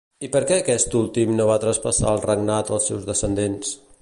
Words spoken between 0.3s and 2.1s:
per què aquest últim no va traspassar